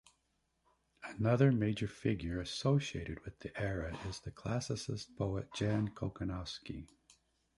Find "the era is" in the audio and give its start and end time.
3.41-4.19